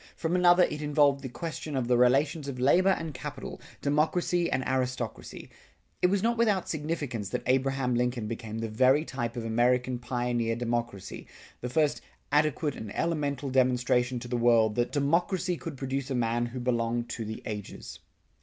From 0.15 0.35
another 0.35 0.63
it 0.63 0.81
involved 0.81 1.21
the 1.21 1.29
question 1.29 1.75
of 1.75 1.87
the 1.87 1.95
relations 1.95 2.47
of 2.47 2.59
labor 2.59 2.89
and 2.89 3.13
capital, 3.13 3.61
democracy 3.83 4.49
and 4.49 4.63
aristocracy. 4.67 5.47
It 6.01 6.07
was 6.07 6.23
not 6.23 6.39
without 6.39 6.67
significance 6.67 7.29
that 7.29 7.43
Abraham 7.45 7.93
Lincoln 7.93 8.25
became 8.25 8.57
the 8.57 8.67
very 8.67 9.05
type 9.05 9.35
of 9.35 9.45
American 9.45 9.99
pioneer 9.99 10.55
democracy, 10.55 11.27
the 11.59 11.69
first 11.69 12.01
adequate 12.31 12.75
and 12.75 12.91
elemental 12.95 13.51
demonstration 13.51 14.17
to 14.17 14.27
the 14.27 14.37
world 14.37 14.73
that 14.73 14.85
that 14.85 14.91
democracy 14.91 15.55
could 15.55 15.77
produce 15.77 16.09
a 16.09 16.15
man 16.15 16.47
who 16.47 16.59
belonged 16.59 17.07
to 17.09 17.23
the 17.23 17.43
ages. 17.45 17.99